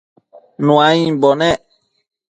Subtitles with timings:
[0.65, 1.59] Nuaimbo nec